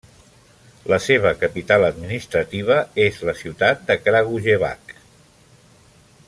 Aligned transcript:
La 0.91 0.97
seva 1.07 1.33
capital 1.43 1.85
administrativa 1.89 2.79
és 3.05 3.21
la 3.31 3.37
ciutat 3.43 3.85
de 3.91 3.99
Kragujevac. 4.07 4.99